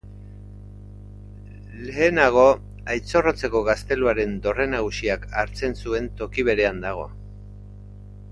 [1.89, 2.45] Lehenago
[2.93, 7.07] Aitzorrotzeko gazteluaren dorre nagusiak hartzen zuen toki berean dago.